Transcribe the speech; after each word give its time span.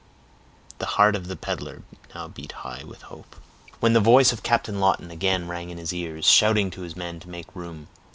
The 0.79 0.87
heart 0.97 1.15
of 1.15 1.27
the 1.27 1.35
peddler 1.35 1.83
now 2.15 2.27
beat 2.27 2.53
high 2.65 2.83
with 2.83 3.03
hope, 3.03 3.35
when 3.81 3.93
the 3.93 3.99
voice 3.99 4.33
of 4.33 4.41
Captain 4.41 4.79
Lawton 4.79 5.11
again 5.11 5.47
rang 5.47 5.69
in 5.69 5.77
his 5.77 5.93
ears, 5.93 6.25
shouting 6.25 6.71
to 6.71 6.81
his 6.81 6.95
men 6.95 7.19
to 7.19 7.29
make 7.29 7.55
room. 7.55 7.87